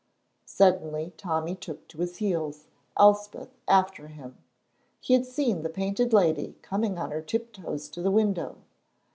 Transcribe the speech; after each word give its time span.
Suddenly 0.47 1.13
Tommy 1.15 1.53
took 1.53 1.87
to 1.89 1.99
his 1.99 2.17
heels, 2.17 2.65
Elspeth 2.97 3.51
after 3.67 4.07
him. 4.07 4.39
He 4.99 5.13
had 5.13 5.27
seen 5.27 5.61
the 5.61 5.69
Painted 5.69 6.11
Lady 6.11 6.55
coming 6.63 6.97
on 6.97 7.11
her 7.11 7.21
tip 7.21 7.53
toes 7.53 7.87
to 7.89 8.01
the 8.01 8.09
window. 8.09 8.55